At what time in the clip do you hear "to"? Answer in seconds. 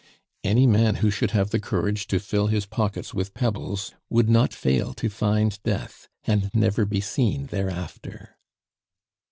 2.07-2.19, 4.95-5.09